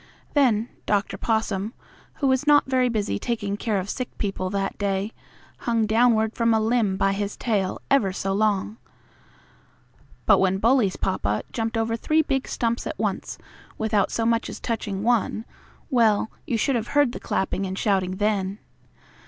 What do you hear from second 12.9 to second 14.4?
once, without so